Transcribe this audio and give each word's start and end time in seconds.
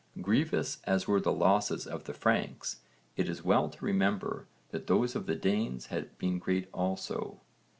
Grievous 0.19 0.79
as 0.85 1.07
were 1.07 1.21
the 1.21 1.31
losses 1.31 1.85
of 1.85 2.05
the 2.05 2.13
Franks, 2.15 2.77
it 3.15 3.29
is 3.29 3.43
well 3.45 3.69
to 3.69 3.85
remember 3.85 4.47
that 4.71 4.87
those 4.87 5.15
of 5.15 5.27
the 5.27 5.35
Danes 5.35 5.85
had 5.93 6.17
been 6.17 6.39
great 6.39 6.67
also. 6.73 7.39